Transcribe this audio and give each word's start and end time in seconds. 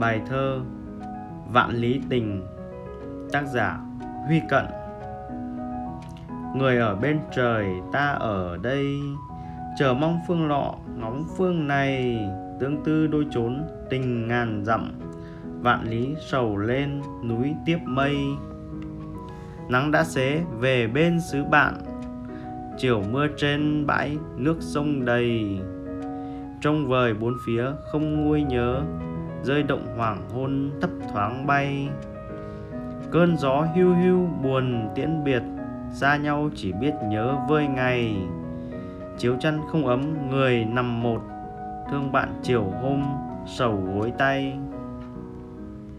Bài 0.00 0.20
thơ 0.26 0.60
Vạn 1.52 1.70
Lý 1.70 2.00
Tình, 2.08 2.46
Tác 3.32 3.44
giả 3.46 3.80
Huy 4.26 4.40
Cận. 4.48 4.64
Người 6.56 6.78
ở 6.78 6.96
bên 6.96 7.20
trời, 7.36 7.66
ta 7.92 8.08
ở 8.08 8.56
đây. 8.62 8.86
Chờ 9.78 9.94
mong 9.94 10.20
phương 10.28 10.48
lọ, 10.48 10.74
ngóng 10.96 11.24
phương 11.36 11.66
này. 11.66 12.20
Tương 12.60 12.84
tư 12.84 13.06
đôi 13.06 13.26
chốn, 13.30 13.62
tình 13.90 14.28
ngàn 14.28 14.64
dặm. 14.64 15.00
Vạn 15.60 15.84
lý 15.84 16.14
sầu 16.20 16.56
lên, 16.56 17.02
núi 17.24 17.54
tiếp 17.66 17.78
mây. 17.84 18.16
Nắng 19.68 19.90
đã 19.90 20.04
xế, 20.04 20.42
về 20.58 20.86
bên 20.86 21.20
xứ 21.20 21.44
bạn. 21.44 21.74
Chiều 22.78 23.02
mưa 23.10 23.26
trên 23.36 23.86
bãi 23.86 24.16
nước 24.36 24.56
sông 24.60 25.04
đầy. 25.04 25.60
Trông 26.60 26.86
vời 26.86 27.14
bốn 27.14 27.34
phía, 27.46 27.64
không 27.92 28.24
nguôi 28.24 28.42
nhớ 28.42 28.82
rơi 29.44 29.62
động 29.62 29.96
hoàng 29.96 30.28
hôn 30.34 30.70
thấp 30.80 30.90
thoáng 31.12 31.46
bay. 31.46 31.88
Cơn 33.10 33.36
gió 33.36 33.66
hưu 33.74 33.94
hưu 33.94 34.26
buồn 34.26 34.88
tiễn 34.94 35.24
biệt, 35.24 35.42
xa 35.92 36.16
nhau 36.16 36.50
chỉ 36.54 36.72
biết 36.72 36.94
nhớ 37.08 37.36
vơi 37.48 37.66
ngày. 37.66 38.16
Chiếu 39.18 39.36
chăn 39.40 39.60
không 39.72 39.86
ấm, 39.86 40.30
người 40.30 40.64
nằm 40.64 41.02
một, 41.02 41.22
thương 41.90 42.12
bạn 42.12 42.28
chiều 42.42 42.64
hôm 42.82 43.04
sầu 43.46 43.82
gối 43.94 44.12
tay. 44.18 44.56